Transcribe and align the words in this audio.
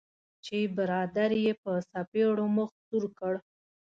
چې 0.45 0.57
برادر 0.75 1.31
یې 1.43 1.53
په 1.63 1.71
څپیړو 1.91 2.45
مخ 2.57 2.69
سور 2.85 3.03
کړ. 3.19 3.33